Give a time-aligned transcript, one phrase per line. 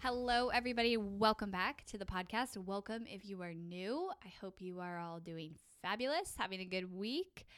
[0.00, 0.96] Hello, everybody.
[0.96, 2.56] Welcome back to the podcast.
[2.56, 4.08] Welcome if you are new.
[4.24, 7.48] I hope you are all doing fabulous, having a good week.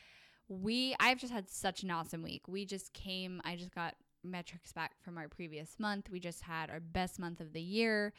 [0.48, 2.48] We, I've just had such an awesome week.
[2.48, 6.08] We just came, I just got metrics back from our previous month.
[6.10, 8.14] We just had our best month of the year,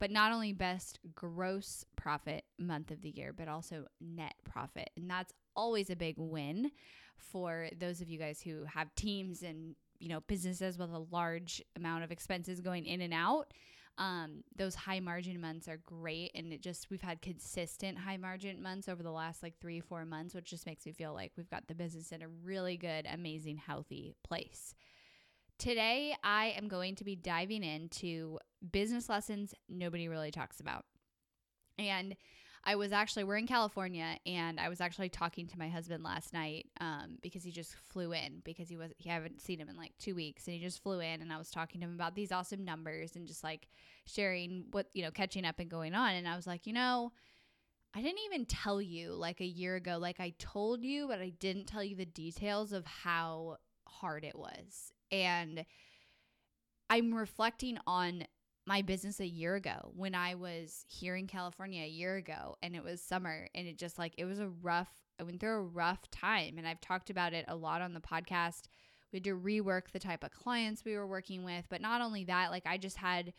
[0.00, 4.90] but not only best gross profit month of the year, but also net profit.
[4.96, 6.72] And that's always a big win
[7.16, 11.62] for those of you guys who have teams and you know businesses with a large
[11.76, 13.52] amount of expenses going in and out
[14.00, 16.30] um, those high margin months are great.
[16.34, 20.06] And it just we've had consistent high margin months over the last like three four
[20.06, 23.06] months which just makes me feel like we've got the business in a really good
[23.12, 24.74] amazing healthy place.
[25.58, 28.38] Today i am going to be diving into
[28.72, 30.86] business lessons nobody really talks about.
[31.78, 32.16] And
[32.62, 36.34] I was actually, we're in California, and I was actually talking to my husband last
[36.34, 39.76] night um, because he just flew in because he was, he haven't seen him in
[39.76, 42.14] like two weeks, and he just flew in, and I was talking to him about
[42.14, 43.66] these awesome numbers and just like
[44.04, 46.12] sharing what, you know, catching up and going on.
[46.12, 47.12] And I was like, you know,
[47.94, 51.30] I didn't even tell you like a year ago, like I told you, but I
[51.30, 53.56] didn't tell you the details of how
[53.88, 54.92] hard it was.
[55.10, 55.64] And
[56.88, 58.24] I'm reflecting on
[58.70, 62.76] my business a year ago when I was here in California a year ago and
[62.76, 65.62] it was summer and it just like it was a rough I went through a
[65.62, 68.68] rough time and I've talked about it a lot on the podcast.
[69.12, 72.22] We had to rework the type of clients we were working with, but not only
[72.26, 73.32] that, like I just had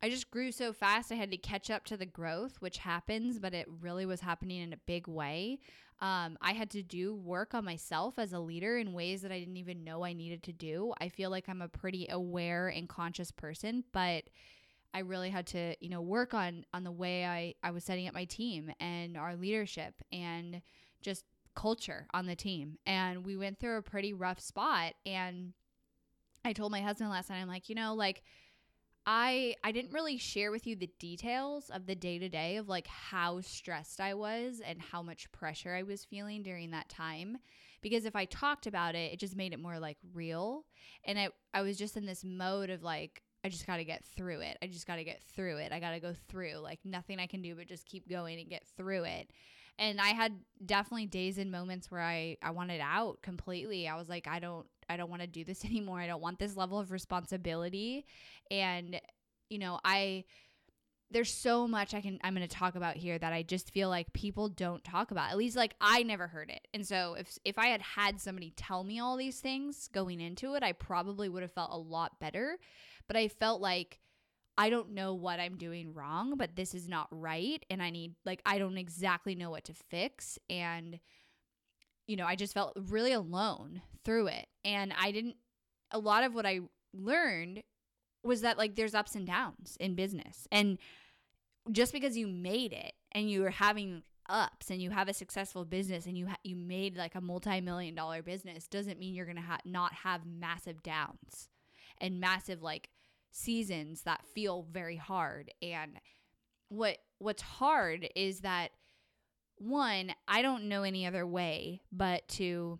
[0.00, 1.10] I just grew so fast.
[1.10, 4.60] I had to catch up to the growth, which happens, but it really was happening
[4.60, 5.58] in a big way.
[6.00, 9.40] Um, I had to do work on myself as a leader in ways that I
[9.40, 10.94] didn't even know I needed to do.
[11.00, 14.24] I feel like I'm a pretty aware and conscious person, but
[14.94, 18.06] I really had to, you know, work on on the way I I was setting
[18.06, 20.62] up my team and our leadership and
[21.02, 22.78] just culture on the team.
[22.86, 24.94] And we went through a pretty rough spot.
[25.04, 25.52] And
[26.44, 28.22] I told my husband last night, I'm like, you know, like
[29.10, 32.68] I I didn't really share with you the details of the day to day of
[32.68, 37.38] like how stressed I was and how much pressure I was feeling during that time
[37.80, 40.66] because if I talked about it it just made it more like real
[41.06, 44.04] and I I was just in this mode of like I just got to get
[44.04, 44.58] through it.
[44.60, 45.72] I just got to get through it.
[45.72, 46.56] I got to go through.
[46.56, 49.30] Like nothing I can do but just keep going and get through it.
[49.78, 50.32] And I had
[50.66, 53.88] definitely days and moments where I I wanted out completely.
[53.88, 56.00] I was like I don't I don't want to do this anymore.
[56.00, 58.06] I don't want this level of responsibility.
[58.50, 59.00] And
[59.48, 60.24] you know, I
[61.10, 63.88] there's so much I can I'm going to talk about here that I just feel
[63.88, 65.30] like people don't talk about.
[65.30, 66.68] At least like I never heard it.
[66.74, 70.54] And so if if I had had somebody tell me all these things going into
[70.54, 72.58] it, I probably would have felt a lot better.
[73.06, 74.00] But I felt like
[74.58, 78.14] I don't know what I'm doing wrong, but this is not right and I need
[78.26, 80.98] like I don't exactly know what to fix and
[82.08, 84.46] you know, I just felt really alone through it.
[84.64, 85.36] And I didn't
[85.92, 86.60] a lot of what I
[86.92, 87.62] learned
[88.24, 90.48] was that like there's ups and downs in business.
[90.50, 90.78] And
[91.70, 95.64] just because you made it and you are having ups and you have a successful
[95.64, 99.36] business and you ha- you made like a multi-million dollar business doesn't mean you're going
[99.36, 101.48] to ha- not have massive downs
[101.98, 102.90] and massive like
[103.30, 105.92] seasons that feel very hard and
[106.68, 108.70] what what's hard is that
[109.60, 112.78] one I don't know any other way but to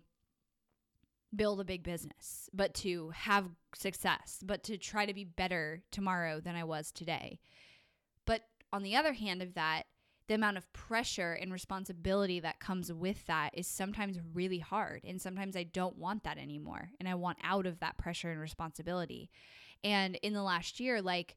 [1.35, 3.45] build a big business, but to have
[3.75, 7.39] success, but to try to be better tomorrow than I was today.
[8.25, 8.41] But
[8.73, 9.83] on the other hand of that,
[10.27, 15.03] the amount of pressure and responsibility that comes with that is sometimes really hard.
[15.03, 16.91] And sometimes I don't want that anymore.
[16.99, 19.31] And I want out of that pressure and responsibility.
[19.83, 21.35] And in the last year, like,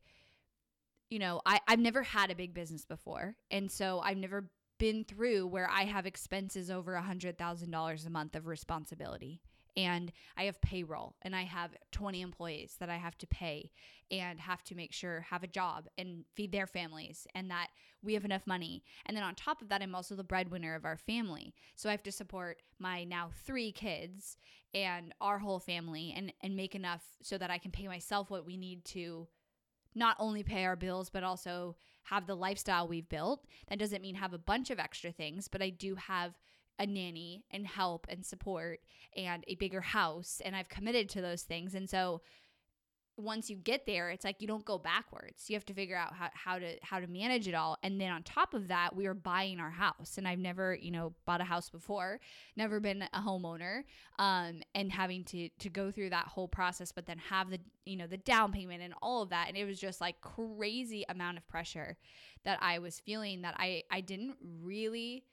[1.08, 3.34] you know, I, I've never had a big business before.
[3.50, 4.50] And so I've never
[4.82, 9.40] been through where I have expenses over a $100,000 a month of responsibility
[9.76, 13.70] and I have payroll and I have 20 employees that I have to pay
[14.10, 17.68] and have to make sure have a job and feed their families and that
[18.02, 18.82] we have enough money.
[19.06, 21.54] And then on top of that, I'm also the breadwinner of our family.
[21.76, 24.36] So I have to support my now three kids
[24.74, 28.44] and our whole family and, and make enough so that I can pay myself what
[28.44, 29.28] we need to
[29.94, 33.44] not only pay our bills, but also have the lifestyle we've built.
[33.68, 36.38] That doesn't mean have a bunch of extra things, but I do have
[36.78, 38.80] a nanny and help and support
[39.16, 40.40] and a bigger house.
[40.44, 41.74] And I've committed to those things.
[41.74, 42.22] And so
[43.16, 45.48] once you get there, it's like you don't go backwards.
[45.48, 47.76] You have to figure out how, how to how to manage it all.
[47.82, 50.16] And then on top of that, we are buying our house.
[50.16, 52.20] And I've never, you know, bought a house before,
[52.56, 53.84] never been a homeowner.
[54.18, 57.96] Um, and having to to go through that whole process, but then have the, you
[57.96, 59.48] know, the down payment and all of that.
[59.48, 61.96] And it was just like crazy amount of pressure
[62.44, 65.24] that I was feeling that I I didn't really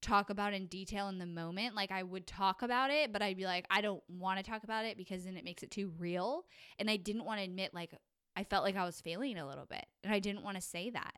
[0.00, 1.74] talk about in detail in the moment.
[1.74, 4.64] Like I would talk about it, but I'd be like, I don't want to talk
[4.64, 6.44] about it because then it makes it too real.
[6.78, 7.94] And I didn't want to admit like
[8.36, 9.84] I felt like I was failing a little bit.
[10.04, 11.14] And I didn't want to say that.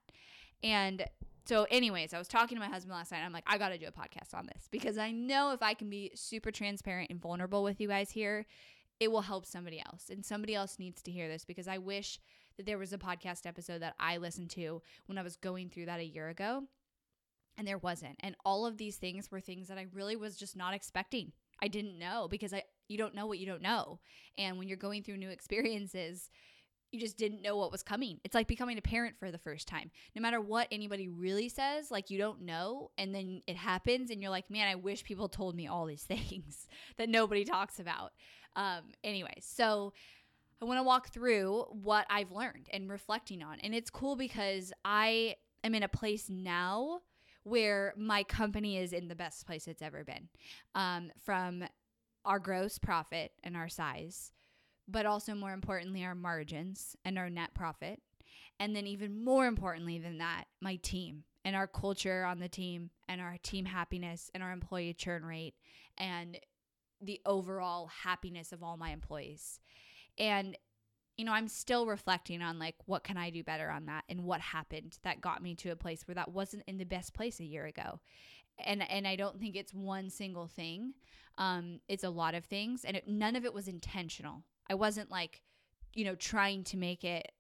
[0.63, 1.05] And
[1.45, 3.23] so, anyways, I was talking to my husband last night.
[3.25, 5.75] I'm like, I got to do a podcast on this because I know if I
[5.75, 8.47] can be super transparent and vulnerable with you guys here,
[9.01, 10.09] it will help somebody else.
[10.09, 12.21] And somebody else needs to hear this because I wish
[12.57, 15.87] that there was a podcast episode that I listened to when I was going through
[15.87, 16.65] that a year ago
[17.57, 18.17] and there wasn't.
[18.21, 21.33] And all of these things were things that I really was just not expecting.
[21.61, 24.01] I didn't know because I you don't know what you don't know.
[24.37, 26.31] And when you're going through new experiences,
[26.91, 28.21] you just didn't know what was coming.
[28.23, 29.91] It's like becoming a parent for the first time.
[30.15, 34.21] No matter what anybody really says, like you don't know, and then it happens, and
[34.21, 36.67] you're like, man, I wish people told me all these things
[36.99, 38.13] that nobody talks about.
[38.55, 39.95] Um, anyway, so
[40.61, 43.59] I want to walk through what I've learned and reflecting on.
[43.61, 47.01] And it's cool because I am in a place now
[47.45, 50.29] where my company is in the best place it's ever been
[50.75, 51.65] um, from
[52.25, 54.33] our gross profit and our size,
[54.89, 58.01] but also more importantly, our margins and our net profit.
[58.61, 62.91] And then, even more importantly than that, my team and our culture on the team
[63.09, 65.55] and our team happiness and our employee churn rate
[65.99, 66.39] and
[67.01, 69.59] the overall happiness of all my employees.
[70.19, 70.57] And
[71.17, 74.25] you know, I'm still reflecting on like what can I do better on that and
[74.25, 77.41] what happened that got me to a place where that wasn't in the best place
[77.41, 78.01] a year ago.
[78.65, 80.95] And and I don't think it's one single thing.
[81.39, 84.43] Um it's a lot of things and it, none of it was intentional.
[84.71, 85.43] I wasn't like,
[85.95, 87.31] you know, trying to make it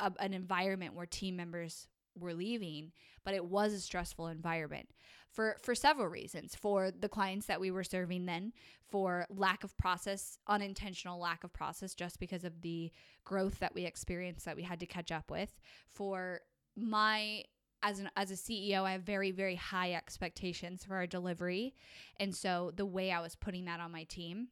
[0.00, 2.92] a, an environment where team members were leaving,
[3.24, 4.90] but it was a stressful environment
[5.30, 6.54] for for several reasons.
[6.54, 8.52] For the clients that we were serving then,
[8.90, 12.92] for lack of process, unintentional lack of process just because of the
[13.24, 15.58] growth that we experienced that we had to catch up with,
[15.90, 16.40] for
[16.76, 17.44] my
[17.82, 21.74] as an as a CEO, I have very very high expectations for our delivery.
[22.20, 24.48] And so the way I was putting that on my team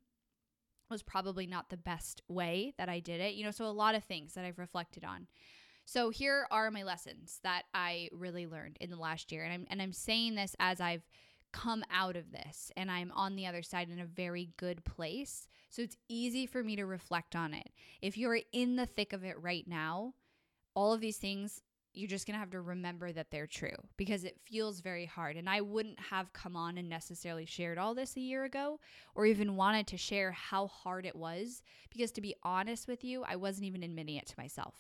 [0.90, 3.34] was probably not the best way that I did it.
[3.34, 5.28] You know, so a lot of things that I've reflected on.
[5.90, 9.42] So here are my lessons that I really learned in the last year.
[9.42, 11.02] And I'm and I'm saying this as I've
[11.50, 15.48] come out of this and I'm on the other side in a very good place.
[15.69, 17.70] So it's easy for me to reflect on it.
[18.00, 20.14] If you're in the thick of it right now,
[20.76, 21.60] all of these things
[21.93, 25.36] you're just going to have to remember that they're true because it feels very hard.
[25.36, 28.78] And I wouldn't have come on and necessarily shared all this a year ago
[29.16, 31.62] or even wanted to share how hard it was
[31.93, 34.76] because, to be honest with you, I wasn't even admitting it to myself.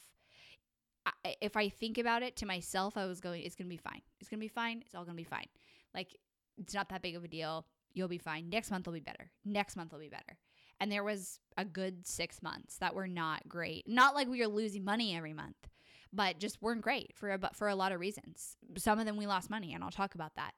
[1.40, 4.02] If I think about it to myself, I was going, it's going to be fine.
[4.20, 4.82] It's going to be fine.
[4.84, 5.46] It's all going to be fine.
[5.94, 6.16] Like,
[6.58, 7.66] it's not that big of a deal.
[7.92, 8.48] You'll be fine.
[8.48, 9.30] Next month will be better.
[9.44, 10.38] Next month will be better.
[10.80, 13.86] And there was a good six months that were not great.
[13.86, 15.68] Not like we were losing money every month,
[16.12, 18.56] but just weren't great for a, for a lot of reasons.
[18.76, 20.52] Some of them we lost money, and I'll talk about that.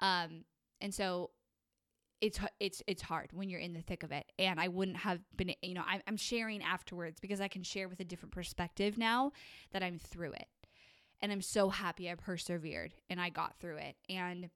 [0.00, 0.44] Um,
[0.80, 1.30] and so
[2.24, 4.24] it's it's it's hard when you're in the thick of it.
[4.38, 8.00] And i wouldn't have been you know I'm, sharing afterwards because i can share with
[8.00, 9.32] a different perspective now
[9.72, 10.46] that i'm through it.
[11.20, 13.96] And i'm so happy i persevered and i got through it.
[14.08, 14.48] And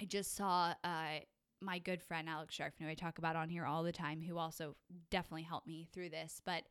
[0.00, 1.20] i just saw uh,
[1.60, 4.38] my good friend alex sharf who i talk about on here all the time who
[4.38, 4.74] also
[5.10, 6.40] definitely helped me through this.
[6.44, 6.62] But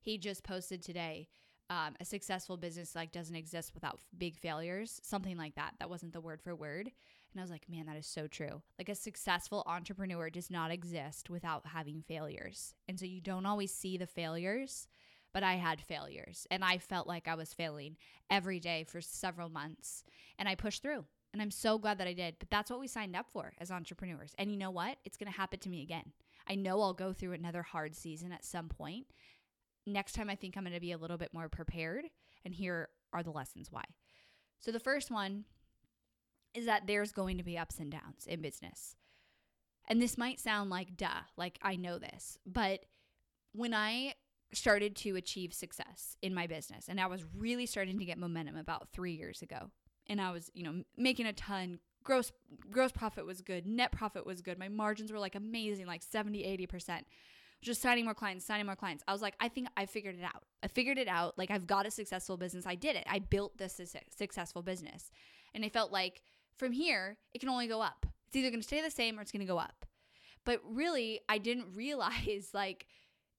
[0.00, 1.28] he just posted today
[1.68, 5.74] um, a successful business like doesn't exist without big failures something like that.
[5.80, 6.92] That wasn't the word for word
[7.32, 8.62] and I was like, man, that is so true.
[8.78, 12.74] Like a successful entrepreneur does not exist without having failures.
[12.88, 14.88] And so you don't always see the failures,
[15.34, 17.96] but I had failures and I felt like I was failing
[18.30, 20.02] every day for several months.
[20.38, 21.04] And I pushed through.
[21.34, 22.36] And I'm so glad that I did.
[22.38, 24.34] But that's what we signed up for as entrepreneurs.
[24.38, 24.96] And you know what?
[25.04, 26.12] It's going to happen to me again.
[26.48, 29.08] I know I'll go through another hard season at some point.
[29.86, 32.06] Next time, I think I'm going to be a little bit more prepared.
[32.46, 33.82] And here are the lessons why.
[34.60, 35.44] So, the first one
[36.56, 38.96] is that there's going to be ups and downs in business.
[39.88, 42.84] and this might sound like duh, like I know this, but
[43.52, 44.14] when I
[44.52, 48.56] started to achieve success in my business and I was really starting to get momentum
[48.56, 49.70] about 3 years ago
[50.08, 52.30] and I was, you know, making a ton gross
[52.70, 54.58] gross profit was good, net profit was good.
[54.58, 57.02] My margins were like amazing, like 70, 80%.
[57.62, 59.02] Just signing more clients, signing more clients.
[59.08, 60.44] I was like, I think I figured it out.
[60.62, 61.38] I figured it out.
[61.38, 62.66] Like I've got a successful business.
[62.66, 63.04] I did it.
[63.08, 63.80] I built this
[64.14, 65.10] successful business.
[65.54, 66.22] And I felt like
[66.58, 68.06] from here, it can only go up.
[68.26, 69.86] It's either going to stay the same or it's going to go up.
[70.44, 72.86] But really, I didn't realize like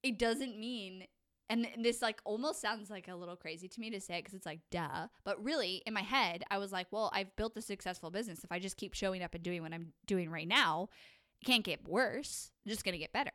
[0.03, 1.05] it doesn't mean
[1.49, 4.33] and this like almost sounds like a little crazy to me to say it because
[4.33, 7.61] it's like duh but really in my head i was like well i've built a
[7.61, 10.89] successful business if i just keep showing up and doing what i'm doing right now
[11.41, 13.31] it can't get worse it's just to get better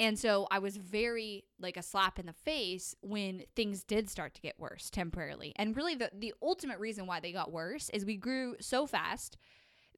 [0.00, 4.34] and so i was very like a slap in the face when things did start
[4.34, 8.04] to get worse temporarily and really the, the ultimate reason why they got worse is
[8.04, 9.36] we grew so fast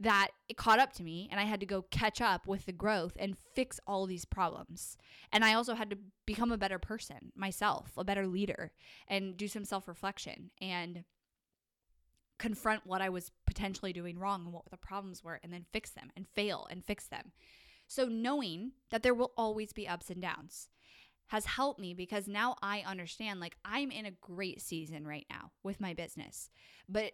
[0.01, 2.73] that it caught up to me and I had to go catch up with the
[2.73, 4.97] growth and fix all these problems.
[5.33, 8.73] And I also had to become a better person myself, a better leader,
[9.07, 11.05] and do some self reflection and
[12.39, 15.91] confront what I was potentially doing wrong and what the problems were, and then fix
[15.91, 17.33] them and fail and fix them.
[17.87, 20.69] So, knowing that there will always be ups and downs
[21.29, 25.53] has helped me because now I understand like I'm in a great season right now
[25.63, 26.51] with my business.
[26.89, 27.13] But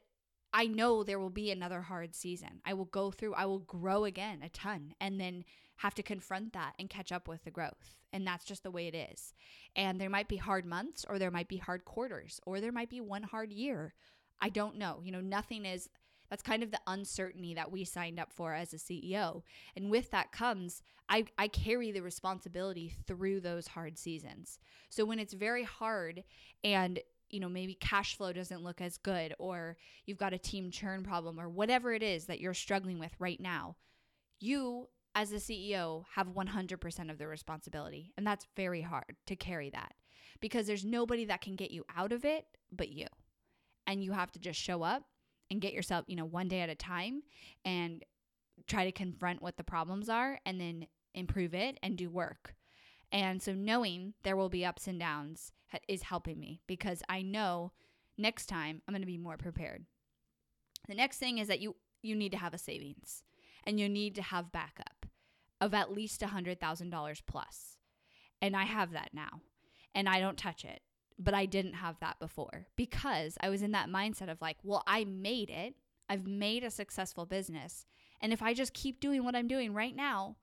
[0.52, 2.60] I know there will be another hard season.
[2.64, 5.44] I will go through, I will grow again a ton and then
[5.76, 7.96] have to confront that and catch up with the growth.
[8.12, 9.32] And that's just the way it is.
[9.76, 12.90] And there might be hard months or there might be hard quarters or there might
[12.90, 13.94] be one hard year.
[14.40, 15.00] I don't know.
[15.04, 15.88] You know, nothing is
[16.30, 19.42] that's kind of the uncertainty that we signed up for as a CEO.
[19.76, 24.58] And with that comes, I, I carry the responsibility through those hard seasons.
[24.88, 26.22] So when it's very hard
[26.62, 30.70] and you know, maybe cash flow doesn't look as good, or you've got a team
[30.70, 33.76] churn problem, or whatever it is that you're struggling with right now,
[34.40, 38.12] you as a CEO have 100% of the responsibility.
[38.16, 39.94] And that's very hard to carry that
[40.40, 43.06] because there's nobody that can get you out of it but you.
[43.86, 45.04] And you have to just show up
[45.50, 47.22] and get yourself, you know, one day at a time
[47.64, 48.04] and
[48.66, 52.54] try to confront what the problems are and then improve it and do work.
[53.12, 55.52] And so knowing there will be ups and downs
[55.88, 57.72] is helping me because I know
[58.16, 59.84] next time I'm going to be more prepared.
[60.88, 63.22] The next thing is that you you need to have a savings
[63.64, 65.06] and you need to have backup
[65.60, 67.76] of at least $100,000 plus.
[68.40, 69.42] And I have that now.
[69.94, 70.80] And I don't touch it.
[71.22, 74.82] But I didn't have that before because I was in that mindset of like, well,
[74.86, 75.74] I made it.
[76.08, 77.84] I've made a successful business.
[78.22, 80.36] And if I just keep doing what I'm doing right now,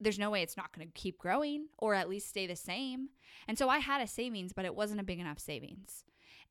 [0.00, 3.08] there's no way it's not going to keep growing or at least stay the same.
[3.48, 6.04] And so I had a savings, but it wasn't a big enough savings.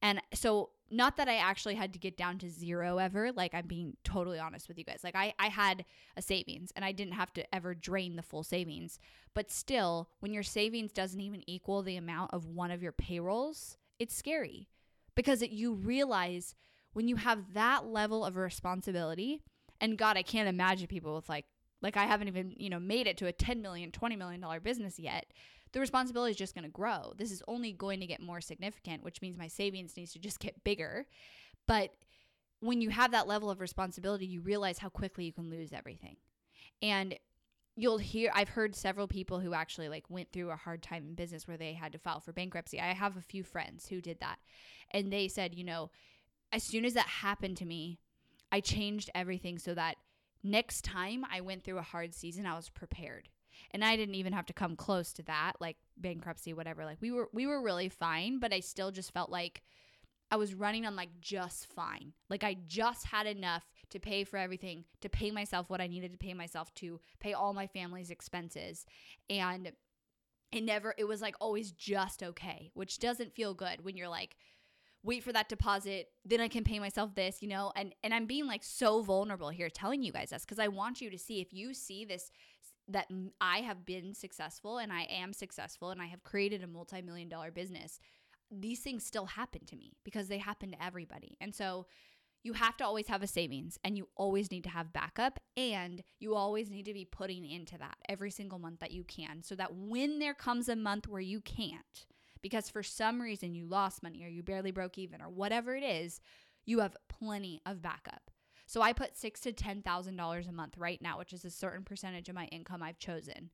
[0.03, 3.65] And so not that I actually had to get down to zero ever, like I'm
[3.65, 4.99] being totally honest with you guys.
[5.03, 5.85] Like I I had
[6.17, 8.99] a savings and I didn't have to ever drain the full savings.
[9.33, 13.77] But still, when your savings doesn't even equal the amount of one of your payrolls,
[13.97, 14.67] it's scary.
[15.15, 16.53] Because it, you realize
[16.91, 19.41] when you have that level of responsibility,
[19.79, 21.45] and God, I can't imagine people with like
[21.81, 24.59] like I haven't even, you know, made it to a 10 million, 20 million dollar
[24.59, 25.27] business yet.
[25.73, 27.13] The responsibility is just going to grow.
[27.17, 30.39] This is only going to get more significant, which means my savings needs to just
[30.39, 31.07] get bigger.
[31.67, 31.91] But
[32.59, 36.17] when you have that level of responsibility, you realize how quickly you can lose everything.
[36.81, 37.15] And
[37.75, 41.15] you'll hear I've heard several people who actually like went through a hard time in
[41.15, 42.79] business where they had to file for bankruptcy.
[42.79, 44.37] I have a few friends who did that.
[44.91, 45.89] And they said, you know,
[46.51, 47.99] as soon as that happened to me,
[48.51, 49.95] I changed everything so that
[50.43, 53.29] next time I went through a hard season, I was prepared.
[53.71, 56.85] And I didn't even have to come close to that, like bankruptcy, whatever.
[56.85, 59.61] Like we were we were really fine, but I still just felt like
[60.31, 62.13] I was running on like just fine.
[62.29, 66.11] Like I just had enough to pay for everything, to pay myself what I needed
[66.11, 68.85] to pay myself to, pay all my family's expenses.
[69.29, 69.71] And
[70.51, 74.35] it never it was like always just okay, which doesn't feel good when you're like
[75.03, 78.25] wait for that deposit then i can pay myself this you know and and i'm
[78.25, 81.41] being like so vulnerable here telling you guys this because i want you to see
[81.41, 82.31] if you see this
[82.87, 83.07] that
[83.39, 87.51] i have been successful and i am successful and i have created a multi-million dollar
[87.51, 87.99] business
[88.51, 91.85] these things still happen to me because they happen to everybody and so
[92.43, 96.03] you have to always have a savings and you always need to have backup and
[96.19, 99.55] you always need to be putting into that every single month that you can so
[99.55, 102.05] that when there comes a month where you can't
[102.43, 105.83] because for some reason you lost money or you barely broke even or whatever it
[105.83, 106.19] is,
[106.65, 108.29] you have plenty of backup.
[108.65, 111.51] So I put six to ten thousand dollars a month right now, which is a
[111.51, 113.49] certain percentage of my income I've chosen,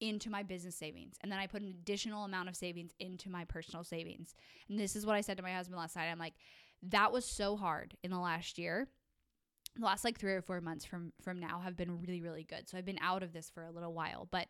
[0.00, 1.16] into my business savings.
[1.22, 4.34] And then I put an additional amount of savings into my personal savings.
[4.68, 6.10] And this is what I said to my husband last night.
[6.10, 6.34] I'm like,
[6.82, 8.88] that was so hard in the last year
[9.76, 12.68] the last like three or four months from from now have been really really good
[12.68, 14.48] so i've been out of this for a little while but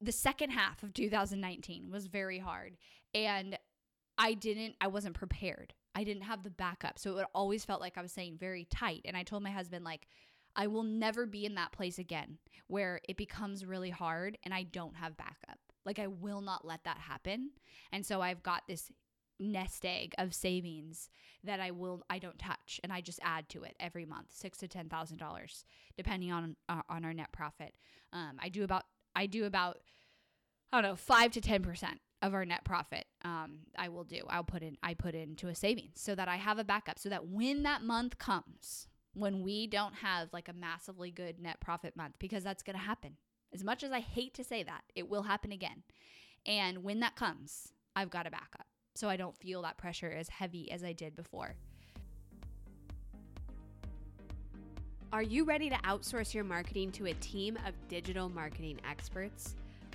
[0.00, 2.76] the second half of 2019 was very hard
[3.14, 3.58] and
[4.16, 6.98] i didn't i wasn't prepared i didn't have the backup.
[6.98, 9.02] So it always felt like i was saying very tight.
[9.04, 10.06] And i told my husband like
[10.56, 14.62] i will never be in that place again where it becomes really hard and i
[14.62, 15.58] don't have backup.
[15.84, 17.50] Like i will not let that happen.
[17.92, 18.90] And so i've got this
[19.40, 21.08] nest egg of savings
[21.42, 24.58] that I will I don't touch and I just add to it every month six
[24.58, 25.64] to ten thousand dollars
[25.96, 27.74] depending on uh, on our net profit.
[28.12, 28.84] Um, I do about
[29.14, 29.78] I do about
[30.72, 33.04] I don't know five to ten percent of our net profit.
[33.22, 36.36] Um, I will do I'll put in I put into a savings so that I
[36.36, 40.52] have a backup so that when that month comes when we don't have like a
[40.52, 43.16] massively good net profit month because that's going to happen.
[43.52, 45.84] As much as I hate to say that, it will happen again.
[46.44, 48.66] And when that comes, I've got a backup
[48.96, 51.54] so I don't feel that pressure as heavy as I did before.
[55.12, 59.54] Are you ready to outsource your marketing to a team of digital marketing experts?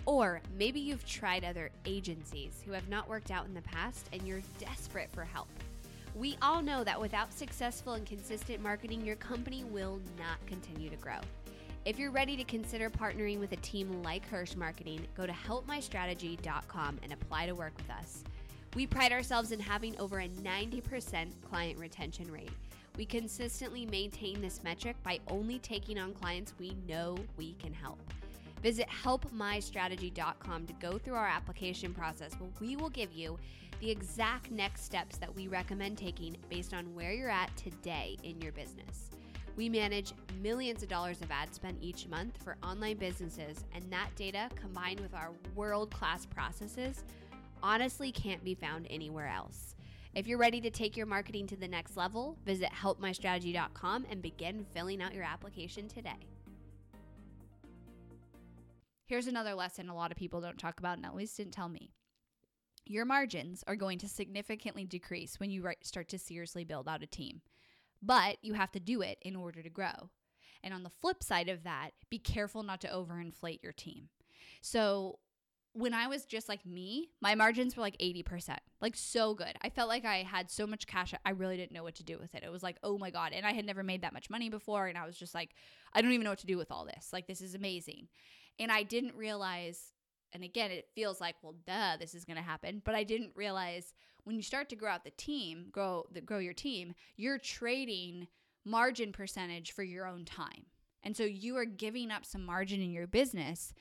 [0.10, 4.24] Or maybe you've tried other agencies who have not worked out in the past and
[4.24, 5.48] you're desperate for help.
[6.16, 10.96] We all know that without successful and consistent marketing, your company will not continue to
[10.96, 11.20] grow.
[11.86, 17.00] If you're ready to consider partnering with a team like Hirsch Marketing, go to helpmystrategy.com
[17.04, 18.24] and apply to work with us.
[18.74, 22.50] We pride ourselves in having over a 90% client retention rate.
[22.98, 28.00] We consistently maintain this metric by only taking on clients we know we can help.
[28.62, 33.38] Visit helpmystrategy.com to go through our application process where we will give you
[33.80, 38.42] the exact next steps that we recommend taking based on where you're at today in
[38.42, 39.10] your business.
[39.56, 44.10] We manage millions of dollars of ad spend each month for online businesses, and that
[44.16, 47.04] data combined with our world class processes
[47.62, 49.76] honestly can't be found anywhere else.
[50.16, 54.66] If you're ready to take your marketing to the next level, visit helpmystrategy.com and begin
[54.74, 56.18] filling out your application today.
[59.10, 61.68] Here's another lesson a lot of people don't talk about, and at least didn't tell
[61.68, 61.90] me.
[62.86, 67.08] Your margins are going to significantly decrease when you start to seriously build out a
[67.08, 67.42] team,
[68.04, 70.12] but you have to do it in order to grow.
[70.64, 74.10] And on the flip side of that, be careful not to overinflate your team.
[74.62, 75.18] So,
[75.74, 79.56] when I was just like me, my margins were like 80%, like so good.
[79.64, 82.20] I felt like I had so much cash, I really didn't know what to do
[82.20, 82.44] with it.
[82.44, 83.34] It was like, oh my God.
[83.34, 84.86] And I had never made that much money before.
[84.88, 85.56] And I was just like,
[85.94, 87.10] I don't even know what to do with all this.
[87.12, 88.08] Like, this is amazing.
[88.60, 89.94] And I didn't realize,
[90.34, 92.82] and again, it feels like, well, duh, this is going to happen.
[92.84, 93.94] But I didn't realize
[94.26, 98.28] when you start to grow out the team, grow, the, grow your team, you're trading
[98.66, 100.66] margin percentage for your own time.
[101.04, 103.74] And so you are giving up some margin in your business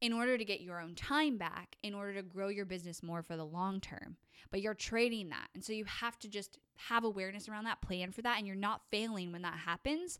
[0.00, 3.22] in order to get your own time back, in order to grow your business more
[3.22, 4.16] for the long term.
[4.50, 5.48] But you're trading that.
[5.54, 8.56] And so you have to just have awareness around that, plan for that, and you're
[8.56, 10.18] not failing when that happens.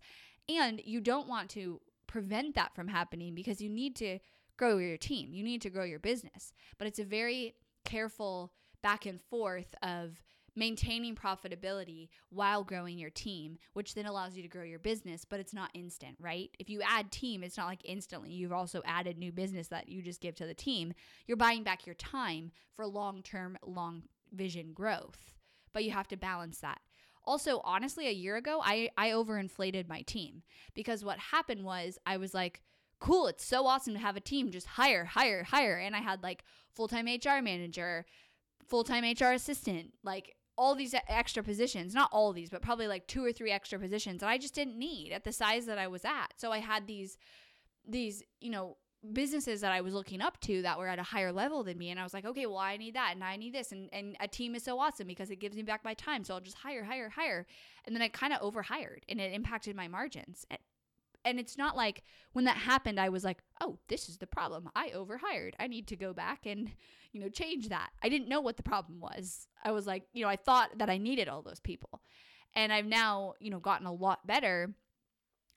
[0.49, 4.19] And you don't want to prevent that from happening because you need to
[4.57, 6.53] grow your team, you need to grow your business.
[6.77, 10.21] But it's a very careful back and forth of
[10.57, 15.39] maintaining profitability while growing your team, which then allows you to grow your business, but
[15.39, 16.51] it's not instant, right?
[16.59, 18.33] If you add team, it's not like instantly.
[18.33, 20.93] You've also added new business that you just give to the team.
[21.29, 25.35] You're buying back your time for long term, long vision growth,
[25.73, 26.81] but you have to balance that.
[27.25, 30.43] Also, honestly, a year ago, I, I overinflated my team
[30.75, 32.63] because what happened was I was like,
[32.99, 35.79] cool, it's so awesome to have a team, just hire, hire, hire.
[35.79, 38.07] And I had like full time HR manager,
[38.67, 43.07] full time HR assistant, like all these extra positions, not all these, but probably like
[43.07, 45.89] two or three extra positions that I just didn't need at the size that I
[45.89, 46.35] was at.
[46.37, 47.17] So I had these
[47.89, 48.77] these, you know,
[49.13, 51.91] businesses that I was looking up to that were at a higher level than me.
[51.91, 53.73] And I was like, okay, well, I need that and I need this.
[53.73, 56.25] And, and a team is so awesome because it gives me back my time.
[56.25, 57.47] So I'll just hire, hire, hire.
[57.87, 60.45] And then I kind of overhired and it impacted my margins.
[61.25, 64.71] And it's not like when that happened, I was like, oh, this is the problem.
[64.75, 65.55] I overhired.
[65.59, 66.71] I need to go back and,
[67.13, 67.91] you know, change that.
[68.03, 69.47] I didn't know what the problem was.
[69.63, 72.01] I was like, you know, I thought that I needed all those people.
[72.55, 74.75] And I've now, you know, gotten a lot better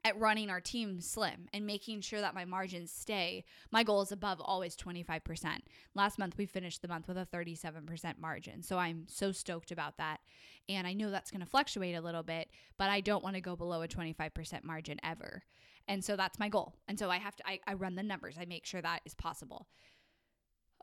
[0.06, 3.46] at running our team slim and making sure that my margins stay.
[3.72, 5.60] My goal is above always 25%.
[5.96, 8.62] Last month, we finished the month with a 37% margin.
[8.62, 10.20] So I'm so stoked about that.
[10.68, 13.42] And I know that's going to fluctuate a little bit, but I don't want to
[13.42, 15.44] go below a 25% margin ever.
[15.88, 16.76] And so that's my goal.
[16.88, 19.14] And so I have to, I, I run the numbers, I make sure that is
[19.14, 19.68] possible.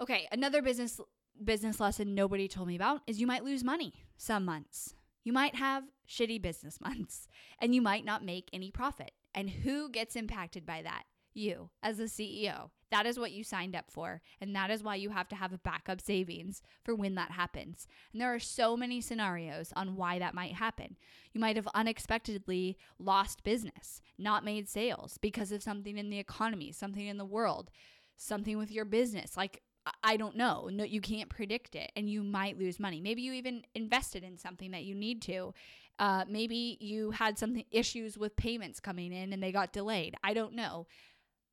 [0.00, 1.00] Okay, another business
[1.42, 4.94] business lesson nobody told me about is you might lose money some months.
[5.24, 7.28] You might have shitty business months
[7.58, 9.12] and you might not make any profit.
[9.34, 11.04] And who gets impacted by that?
[11.34, 12.70] you as a CEO.
[12.90, 14.20] That is what you signed up for.
[14.40, 17.86] And that is why you have to have a backup savings for when that happens.
[18.12, 20.96] And there are so many scenarios on why that might happen.
[21.32, 26.72] You might have unexpectedly lost business, not made sales because of something in the economy,
[26.72, 27.70] something in the world,
[28.16, 29.36] something with your business.
[29.36, 29.62] Like,
[30.02, 30.68] I don't know.
[30.72, 33.00] No, you can't predict it, and you might lose money.
[33.00, 35.54] Maybe you even invested in something that you need to.
[35.98, 40.14] Uh, maybe you had some issues with payments coming in and they got delayed.
[40.24, 40.86] I don't know.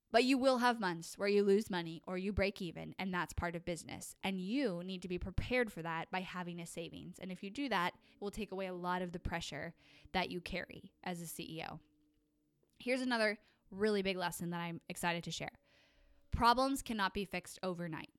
[0.10, 3.34] But you will have months where you lose money or you break even, and that's
[3.34, 4.16] part of business.
[4.24, 7.18] And you need to be prepared for that by having a savings.
[7.20, 9.74] And if you do that, it will take away a lot of the pressure
[10.14, 11.80] that you carry as a CEO.
[12.80, 13.38] Here's another
[13.70, 15.52] really big lesson that I'm excited to share
[16.32, 18.10] problems cannot be fixed overnight.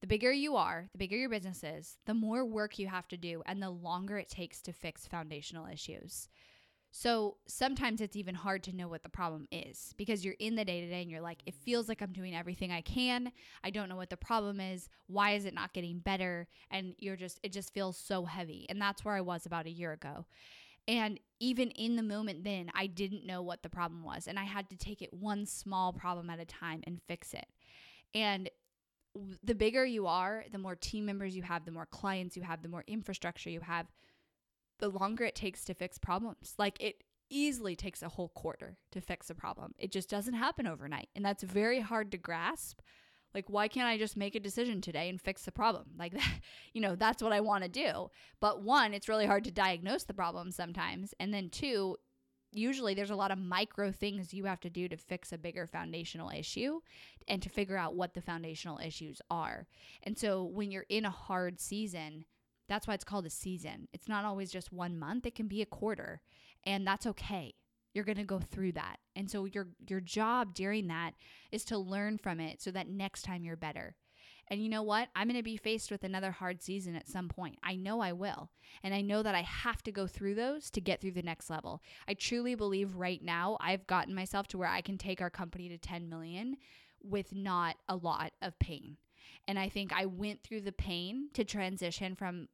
[0.00, 3.16] The bigger you are, the bigger your business is, the more work you have to
[3.16, 6.28] do, and the longer it takes to fix foundational issues.
[6.92, 10.64] So sometimes it's even hard to know what the problem is because you're in the
[10.64, 13.30] day to day and you're like, it feels like I'm doing everything I can.
[13.62, 14.88] I don't know what the problem is.
[15.06, 16.48] Why is it not getting better?
[16.70, 18.66] And you're just, it just feels so heavy.
[18.68, 20.26] And that's where I was about a year ago.
[20.88, 24.26] And even in the moment then, I didn't know what the problem was.
[24.26, 27.46] And I had to take it one small problem at a time and fix it.
[28.14, 28.50] And
[29.42, 32.62] the bigger you are, the more team members you have, the more clients you have,
[32.62, 33.86] the more infrastructure you have,
[34.78, 36.54] the longer it takes to fix problems.
[36.58, 39.74] Like it easily takes a whole quarter to fix a problem.
[39.78, 41.08] It just doesn't happen overnight.
[41.14, 42.80] And that's very hard to grasp.
[43.32, 45.86] Like, why can't I just make a decision today and fix the problem?
[45.98, 46.14] Like,
[46.72, 48.10] you know, that's what I want to do.
[48.40, 51.14] But one, it's really hard to diagnose the problem sometimes.
[51.20, 51.96] And then two,
[52.52, 55.66] usually there's a lot of micro things you have to do to fix a bigger
[55.66, 56.80] foundational issue
[57.28, 59.66] and to figure out what the foundational issues are.
[60.02, 62.24] And so when you're in a hard season,
[62.68, 63.88] that's why it's called a season.
[63.92, 66.20] It's not always just one month, it can be a quarter,
[66.64, 67.54] and that's okay.
[67.92, 68.98] You're going to go through that.
[69.16, 71.14] And so your your job during that
[71.50, 73.96] is to learn from it so that next time you're better.
[74.50, 75.08] And you know what?
[75.14, 77.56] I'm going to be faced with another hard season at some point.
[77.62, 78.50] I know I will.
[78.82, 81.48] And I know that I have to go through those to get through the next
[81.50, 81.82] level.
[82.08, 85.68] I truly believe right now I've gotten myself to where I can take our company
[85.68, 86.56] to 10 million
[87.02, 88.96] with not a lot of pain.
[89.46, 92.48] And I think I went through the pain to transition from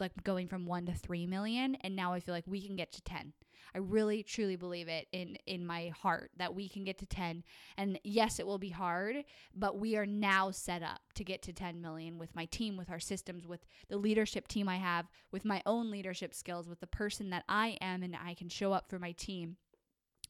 [0.00, 2.92] like going from 1 to 3 million and now I feel like we can get
[2.92, 3.32] to 10.
[3.74, 7.44] I really truly believe it in in my heart that we can get to 10
[7.76, 11.52] and yes it will be hard but we are now set up to get to
[11.52, 15.44] 10 million with my team with our systems with the leadership team I have with
[15.44, 18.88] my own leadership skills with the person that I am and I can show up
[18.88, 19.56] for my team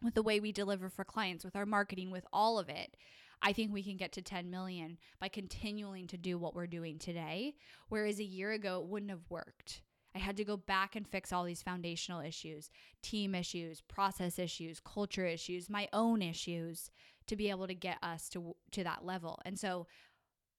[0.02, 2.96] with the way we deliver for clients with our marketing with all of it
[3.42, 6.98] I think we can get to 10 million by continuing to do what we're doing
[6.98, 7.54] today.
[7.88, 9.82] Whereas a year ago, it wouldn't have worked.
[10.14, 12.70] I had to go back and fix all these foundational issues,
[13.02, 16.90] team issues, process issues, culture issues, my own issues
[17.28, 19.40] to be able to get us to to that level.
[19.44, 19.86] And so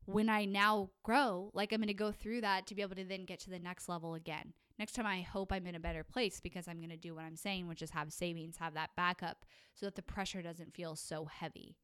[0.06, 3.04] when I now grow, like I'm going to go through that to be able to
[3.04, 4.54] then get to the next level again.
[4.80, 7.26] Next time I hope I'm in a better place because I'm going to do what
[7.26, 10.96] I'm saying, which is have savings, have that backup so that the pressure doesn't feel
[10.96, 11.76] so heavy.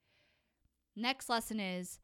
[0.99, 1.99] Next lesson is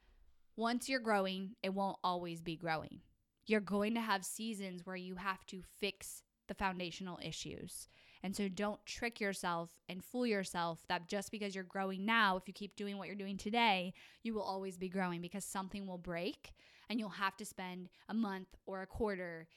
[0.56, 3.00] once you're growing, it won't always be growing.
[3.48, 7.90] You're going to have seasons where you have to fix the foundational issues.
[8.22, 12.44] And so don't trick yourself and fool yourself that just because you're growing now, if
[12.48, 15.98] you keep doing what you're doing today, you will always be growing because something will
[15.98, 16.54] break
[16.88, 19.48] and you'll have to spend a month or a quarter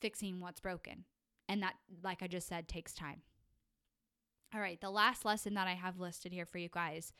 [0.00, 1.04] fixing what's broken.
[1.50, 3.20] And that, like I just said, takes time.
[4.54, 7.12] All right, the last lesson that I have listed here for you guys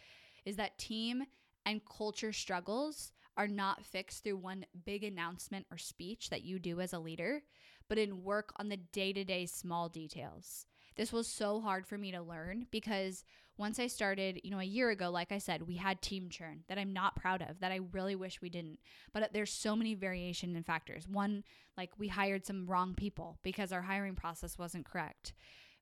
[0.46, 1.24] is that team
[1.66, 6.80] and culture struggles are not fixed through one big announcement or speech that you do
[6.80, 7.42] as a leader,
[7.88, 10.66] but in work on the day to day small details.
[10.96, 13.24] This was so hard for me to learn because
[13.58, 16.62] once I started, you know, a year ago, like I said, we had team churn
[16.68, 18.78] that I'm not proud of, that I really wish we didn't.
[19.12, 21.06] But uh, there's so many variation in factors.
[21.08, 21.42] One,
[21.76, 25.34] like we hired some wrong people because our hiring process wasn't correct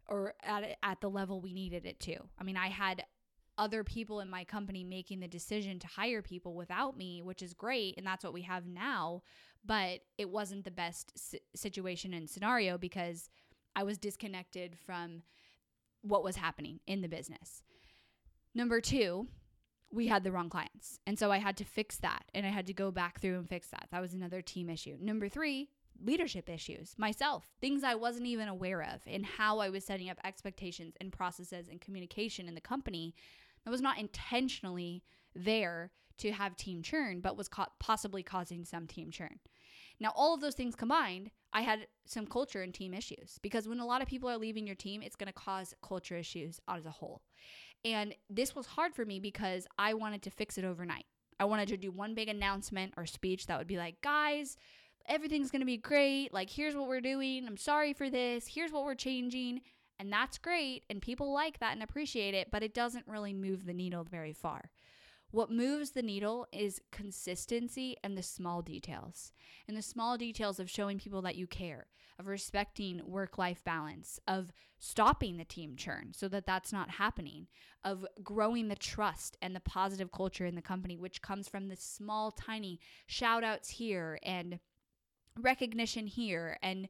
[0.06, 2.16] or at, at the level we needed it to.
[2.38, 3.04] I mean, I had
[3.58, 7.54] other people in my company making the decision to hire people without me, which is
[7.54, 7.94] great.
[7.96, 9.22] And that's what we have now.
[9.64, 11.12] But it wasn't the best
[11.54, 13.30] situation and scenario because
[13.74, 15.22] I was disconnected from
[16.02, 17.62] what was happening in the business.
[18.54, 19.26] Number two,
[19.90, 20.98] we had the wrong clients.
[21.06, 23.48] And so I had to fix that and I had to go back through and
[23.48, 23.88] fix that.
[23.90, 24.96] That was another team issue.
[25.00, 25.70] Number three,
[26.02, 30.18] leadership issues myself, things I wasn't even aware of, and how I was setting up
[30.24, 33.14] expectations and processes and communication in the company
[33.64, 35.02] that was not intentionally
[35.34, 39.40] there to have team churn, but was co- possibly causing some team churn.
[40.00, 43.80] Now, all of those things combined, I had some culture and team issues because when
[43.80, 46.86] a lot of people are leaving your team, it's going to cause culture issues as
[46.86, 47.22] a whole.
[47.84, 51.06] And this was hard for me because I wanted to fix it overnight.
[51.38, 54.56] I wanted to do one big announcement or speech that would be like, guys,
[55.06, 56.32] everything's going to be great.
[56.32, 57.46] Like, here's what we're doing.
[57.46, 58.46] I'm sorry for this.
[58.46, 59.60] Here's what we're changing.
[59.98, 60.84] And that's great.
[60.90, 64.32] And people like that and appreciate it, but it doesn't really move the needle very
[64.32, 64.70] far.
[65.30, 69.32] What moves the needle is consistency and the small details.
[69.66, 71.86] And the small details of showing people that you care,
[72.20, 77.48] of respecting work life balance, of stopping the team churn so that that's not happening,
[77.82, 81.76] of growing the trust and the positive culture in the company, which comes from the
[81.76, 84.60] small, tiny shout outs here and
[85.36, 86.88] recognition here and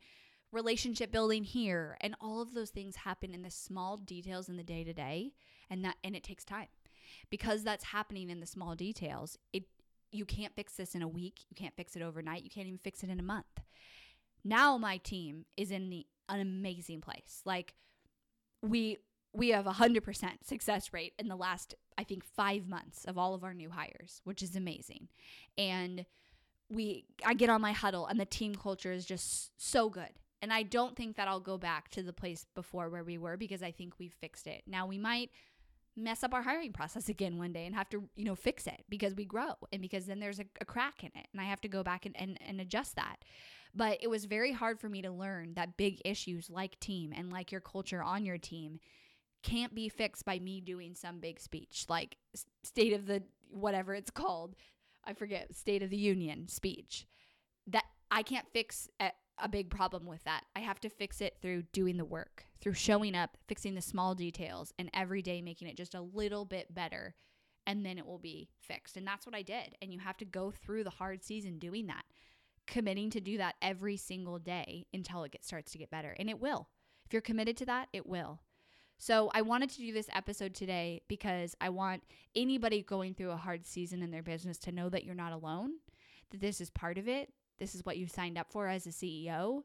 [0.54, 4.62] relationship building here and all of those things happen in the small details in the
[4.62, 5.32] day to day
[5.68, 6.68] and that and it takes time.
[7.28, 9.64] Because that's happening in the small details it
[10.12, 12.78] you can't fix this in a week you can't fix it overnight you can't even
[12.78, 13.60] fix it in a month.
[14.44, 17.42] Now my team is in the, an amazing place.
[17.44, 17.74] Like
[18.62, 18.98] we
[19.32, 23.34] we have a 100% success rate in the last i think five months of all
[23.34, 25.08] of our new hires which is amazing.
[25.58, 26.06] And
[26.70, 30.12] we i get on my huddle and the team culture is just so good
[30.44, 33.36] and i don't think that i'll go back to the place before where we were
[33.38, 34.62] because i think we've fixed it.
[34.66, 35.30] Now we might
[35.96, 38.84] mess up our hiring process again one day and have to you know fix it
[38.90, 41.62] because we grow and because then there's a, a crack in it and i have
[41.62, 43.16] to go back and, and, and adjust that.
[43.76, 47.32] But it was very hard for me to learn that big issues like team and
[47.32, 48.78] like your culture on your team
[49.42, 52.16] can't be fixed by me doing some big speech like
[52.62, 54.54] state of the whatever it's called.
[55.04, 57.06] I forget state of the union speech
[57.66, 58.88] that i can't fix
[59.38, 62.72] a big problem with that i have to fix it through doing the work through
[62.72, 66.74] showing up, fixing the small details, and every day making it just a little bit
[66.74, 67.14] better.
[67.66, 68.96] And then it will be fixed.
[68.96, 69.76] And that's what I did.
[69.82, 72.04] And you have to go through the hard season doing that,
[72.66, 76.16] committing to do that every single day until it gets, starts to get better.
[76.18, 76.68] And it will.
[77.04, 78.40] If you're committed to that, it will.
[78.96, 82.02] So I wanted to do this episode today because I want
[82.34, 85.72] anybody going through a hard season in their business to know that you're not alone,
[86.30, 87.30] that this is part of it.
[87.58, 89.62] This is what you signed up for as a CEO.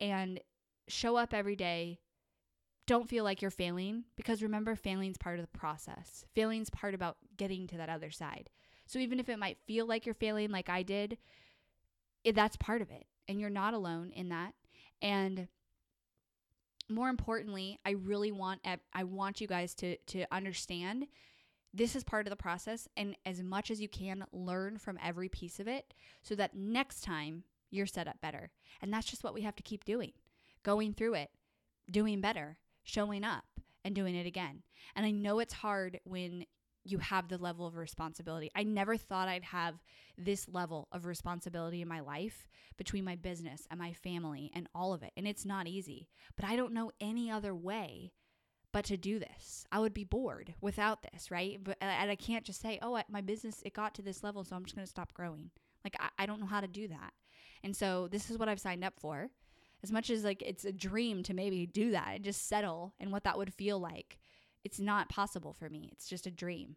[0.00, 0.40] And
[0.88, 1.98] show up every day
[2.86, 6.24] don't feel like you're failing because remember failing's part of the process.
[6.34, 8.48] Failing's part about getting to that other side.
[8.86, 11.18] So even if it might feel like you're failing like I did,
[12.22, 14.54] it, that's part of it and you're not alone in that.
[15.02, 15.48] And
[16.88, 18.60] more importantly, I really want
[18.92, 21.06] I want you guys to to understand
[21.76, 25.28] this is part of the process and as much as you can learn from every
[25.28, 28.50] piece of it so that next time you're set up better.
[28.80, 30.12] And that's just what we have to keep doing.
[30.62, 31.30] Going through it,
[31.90, 33.44] doing better showing up
[33.84, 34.62] and doing it again.
[34.94, 36.46] And I know it's hard when
[36.84, 38.50] you have the level of responsibility.
[38.54, 39.74] I never thought I'd have
[40.16, 44.94] this level of responsibility in my life between my business and my family and all
[44.94, 45.12] of it.
[45.16, 48.12] And it's not easy, but I don't know any other way
[48.76, 49.64] but to do this.
[49.72, 51.58] I would be bored without this, right?
[51.64, 54.54] But and I can't just say, "Oh, my business it got to this level, so
[54.54, 55.50] I'm just going to stop growing."
[55.82, 57.14] Like I, I don't know how to do that.
[57.64, 59.30] And so this is what I've signed up for
[59.82, 63.10] as much as like it's a dream to maybe do that and just settle and
[63.10, 64.18] what that would feel like
[64.62, 66.76] it's not possible for me it's just a dream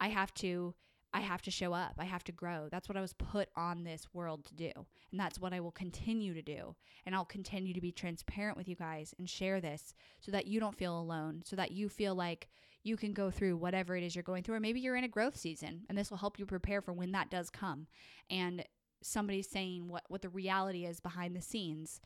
[0.00, 0.74] i have to
[1.12, 1.94] i have to show up.
[1.98, 2.68] I have to grow.
[2.70, 4.70] That's what i was put on this world to do.
[5.10, 6.74] And that's what i will continue to do.
[7.06, 10.60] And i'll continue to be transparent with you guys and share this so that you
[10.60, 12.48] don't feel alone so that you feel like
[12.82, 15.08] you can go through whatever it is you're going through or maybe you're in a
[15.08, 17.86] growth season and this will help you prepare for when that does come.
[18.30, 18.64] And
[19.02, 22.00] somebody's saying what what the reality is behind the scenes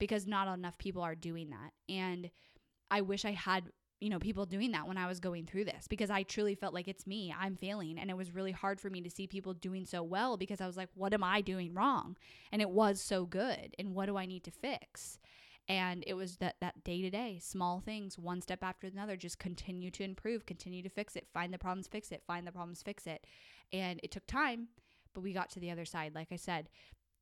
[0.00, 1.72] because not enough people are doing that.
[1.88, 2.30] And
[2.90, 5.86] I wish I had, you know, people doing that when I was going through this
[5.86, 7.98] because I truly felt like it's me, I'm failing.
[7.98, 10.66] And it was really hard for me to see people doing so well because I
[10.66, 12.16] was like, what am I doing wrong?
[12.50, 13.74] And it was so good.
[13.78, 15.18] And what do I need to fix?
[15.68, 19.38] And it was that that day to day, small things, one step after another, just
[19.38, 22.82] continue to improve, continue to fix it, find the problems, fix it, find the problems,
[22.82, 23.26] fix it.
[23.72, 24.68] And it took time,
[25.14, 26.14] but we got to the other side.
[26.14, 26.70] Like I said,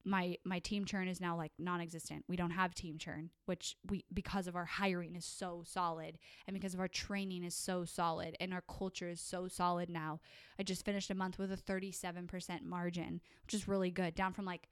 [0.09, 2.25] my my team churn is now like non-existent.
[2.29, 6.55] We don't have team churn, which we because of our hiring is so solid and
[6.55, 10.21] because of our training is so solid and our culture is so solid now.
[10.59, 14.44] I just finished a month with a 37% margin, which is really good, down from
[14.44, 14.68] like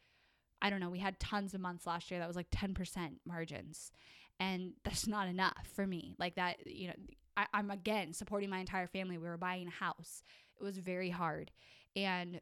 [0.63, 3.93] I don't know, we had tons of months last year that was like 10% margins.
[4.41, 6.15] And that's not enough for me.
[6.19, 6.95] Like that, you know,
[7.37, 9.19] I, I'm again supporting my entire family.
[9.19, 10.23] We were buying a house.
[10.59, 11.51] It was very hard.
[11.95, 12.41] And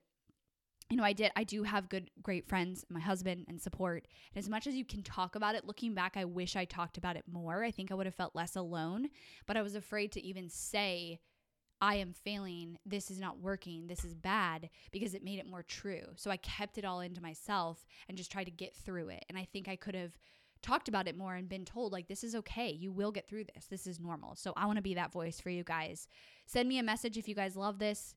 [0.91, 4.07] you know, I did, I do have good, great friends, my husband and support.
[4.35, 6.99] And as much as you can talk about it, looking back, I wish I talked
[6.99, 7.65] about it more.
[7.65, 9.09] I think I would have felt less alone,
[9.47, 11.21] but I was afraid to even say,
[11.81, 12.79] I am failing.
[12.87, 13.87] This is not working.
[13.87, 16.05] This is bad because it made it more true.
[16.17, 19.25] So I kept it all into myself and just tried to get through it.
[19.29, 20.13] And I think I could have
[20.63, 22.71] talked about it more and been told like this is okay.
[22.71, 23.67] You will get through this.
[23.67, 24.35] This is normal.
[24.35, 26.09] So I want to be that voice for you guys.
[26.47, 28.15] Send me a message if you guys love this.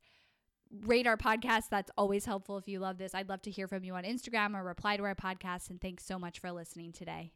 [0.85, 1.69] Rate our podcast.
[1.69, 3.15] That's always helpful if you love this.
[3.15, 5.69] I'd love to hear from you on Instagram or reply to our podcast.
[5.69, 7.31] And thanks so much for listening today.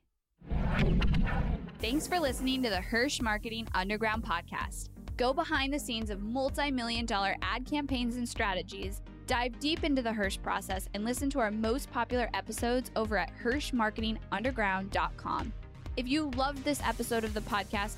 [1.79, 4.89] Thanks for listening to the Hirsch Marketing Underground podcast.
[5.17, 10.01] Go behind the scenes of multi million dollar ad campaigns and strategies, dive deep into
[10.01, 15.53] the Hirsch process, and listen to our most popular episodes over at HirschMarketingUnderground.com.
[15.97, 17.97] If you loved this episode of the podcast,